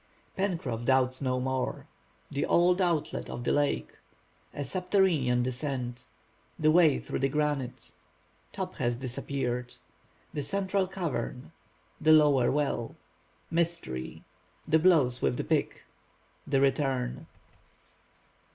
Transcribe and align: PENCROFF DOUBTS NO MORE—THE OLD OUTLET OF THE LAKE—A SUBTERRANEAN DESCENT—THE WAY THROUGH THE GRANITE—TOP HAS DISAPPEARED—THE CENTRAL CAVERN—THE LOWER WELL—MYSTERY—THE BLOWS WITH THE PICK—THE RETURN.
PENCROFF 0.35 0.83
DOUBTS 0.83 1.21
NO 1.21 1.39
MORE—THE 1.41 2.43
OLD 2.47 2.81
OUTLET 2.81 3.29
OF 3.29 3.43
THE 3.43 3.51
LAKE—A 3.51 4.65
SUBTERRANEAN 4.65 5.43
DESCENT—THE 5.43 6.71
WAY 6.71 6.97
THROUGH 6.97 7.19
THE 7.19 7.29
GRANITE—TOP 7.29 8.73
HAS 8.77 8.97
DISAPPEARED—THE 8.97 10.41
CENTRAL 10.41 10.87
CAVERN—THE 10.87 12.11
LOWER 12.13 12.49
WELL—MYSTERY—THE 12.51 14.79
BLOWS 14.79 15.21
WITH 15.21 15.37
THE 15.37 15.43
PICK—THE 15.43 16.59
RETURN. 16.61 17.27